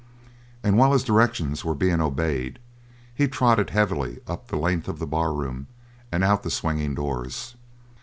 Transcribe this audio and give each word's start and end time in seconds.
And 0.63 0.79
while 0.79 0.93
his 0.93 1.03
directions 1.03 1.63
were 1.63 1.75
being 1.75 2.01
obeyed 2.01 2.57
he 3.13 3.27
trotted 3.27 3.69
heavily 3.69 4.19
up 4.25 4.47
the 4.47 4.55
length 4.57 4.87
of 4.87 4.97
the 4.97 5.05
barroom 5.05 5.67
and 6.11 6.23
out 6.23 6.41
the 6.41 6.49
swinging 6.49 6.95
doors. 6.95 7.53